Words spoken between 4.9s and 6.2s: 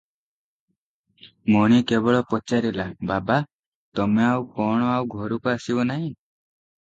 ଆଉ ଘରକୁ ଆସିବ ନାହିଁ?